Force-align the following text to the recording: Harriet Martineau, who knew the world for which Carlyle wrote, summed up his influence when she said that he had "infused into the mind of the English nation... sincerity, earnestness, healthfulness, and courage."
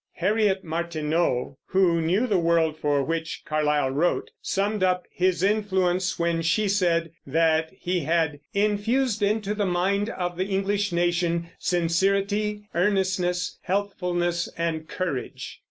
Harriet 0.13 0.63
Martineau, 0.63 1.59
who 1.67 2.01
knew 2.01 2.25
the 2.25 2.39
world 2.39 2.75
for 2.75 3.03
which 3.03 3.43
Carlyle 3.45 3.91
wrote, 3.91 4.31
summed 4.41 4.81
up 4.81 5.05
his 5.11 5.43
influence 5.43 6.17
when 6.17 6.41
she 6.41 6.67
said 6.67 7.11
that 7.27 7.71
he 7.79 7.99
had 7.99 8.39
"infused 8.51 9.21
into 9.21 9.53
the 9.53 9.63
mind 9.63 10.09
of 10.09 10.37
the 10.37 10.45
English 10.45 10.91
nation... 10.91 11.51
sincerity, 11.59 12.63
earnestness, 12.73 13.59
healthfulness, 13.61 14.49
and 14.57 14.87
courage." 14.87 15.59